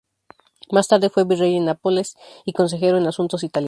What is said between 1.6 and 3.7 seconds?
Nápoles y consejero en asuntos italianos.